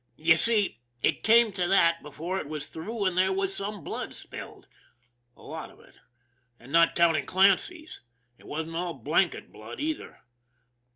You 0.17 0.35
see 0.35 0.81
it 1.03 1.21
came 1.21 1.51
to 1.51 1.67
that 1.67 2.01
before 2.01 2.39
it 2.39 2.49
was 2.49 2.69
through, 2.69 3.05
and 3.05 3.15
there 3.15 3.31
was 3.31 3.55
some 3.55 3.83
blood 3.83 4.15
spilled 4.15 4.67
a 5.37 5.43
lot 5.43 5.69
of 5.69 5.79
it 5.79 5.99
and, 6.59 6.71
not 6.71 6.95
counting 6.95 7.27
Clancy's, 7.27 8.01
it 8.39 8.47
wasn't 8.47 8.75
all" 8.77 8.93
blanket 8.95 9.51
'* 9.51 9.51
blood, 9.53 9.79
either. 9.79 10.21